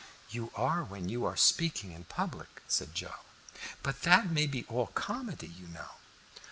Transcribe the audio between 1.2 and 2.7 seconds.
are speaking in public,"